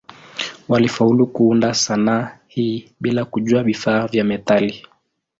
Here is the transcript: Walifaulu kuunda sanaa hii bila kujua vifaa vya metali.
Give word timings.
Walifaulu 0.69 1.27
kuunda 1.27 1.73
sanaa 1.73 2.37
hii 2.47 2.91
bila 2.99 3.25
kujua 3.25 3.63
vifaa 3.63 4.07
vya 4.07 4.23
metali. 4.23 4.87